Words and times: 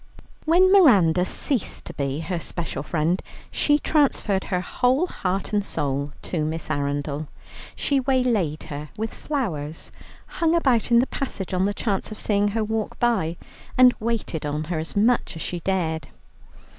When 0.45 0.71
Miranda 0.73 1.23
ceased 1.25 1.85
to 1.85 1.93
be 1.93 2.21
her 2.21 2.39
special 2.39 2.81
friend, 2.81 3.21
she 3.51 3.77
transferred 3.77 4.45
her 4.45 4.59
whole 4.59 5.05
heart 5.05 5.53
and 5.53 5.63
soul 5.63 6.11
to 6.23 6.43
Miss 6.43 6.71
Arundel. 6.71 7.27
She 7.75 7.99
waylaid 7.99 8.63
her 8.63 8.89
with 8.97 9.13
flowers, 9.13 9.91
hung 10.25 10.55
about 10.55 10.89
in 10.89 10.97
the 10.97 11.05
passage 11.05 11.53
on 11.53 11.65
the 11.65 11.73
chance 11.75 12.09
of 12.09 12.17
seeing 12.17 12.47
her 12.47 12.63
walk 12.63 12.97
by, 12.97 13.37
and 13.77 13.93
waited 13.99 14.43
on 14.43 14.63
her 14.63 14.79
as 14.79 14.95
much 14.95 15.35
as 15.35 15.43
she 15.43 15.59
dared. 15.59 16.07